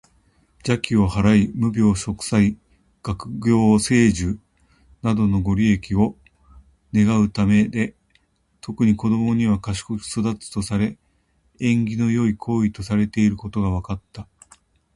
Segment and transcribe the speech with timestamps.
[0.65, 2.55] 邪気を払い、無病息災や
[3.03, 4.39] 学業成就
[5.03, 6.17] などのご利益を
[6.91, 7.93] 願うためで、
[8.61, 10.97] 特に子どもには「賢く育つ」とされ、
[11.59, 14.27] 縁起の良い行為とされていることが分かった。